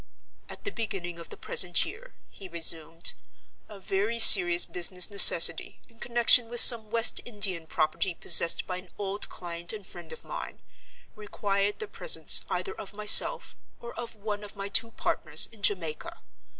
[0.49, 3.13] "At the beginning of the present year," he resumed,
[3.69, 8.89] "a very serious business necessity, in connection with some West Indian property possessed by an
[8.97, 10.63] old client and friend of mine,
[11.15, 16.17] required the presence either of myself, or of one of my two partners, in Jamaica.